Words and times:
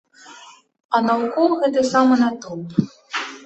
А 0.95 1.03
наўкол 1.09 1.51
гэты 1.61 1.87
самы 1.93 2.21
натоўп. 2.25 2.69